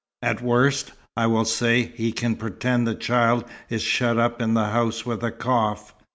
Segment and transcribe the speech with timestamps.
[0.23, 4.65] At worst, I will say, he can pretend the child is shut up in the
[4.69, 5.93] house with a cough.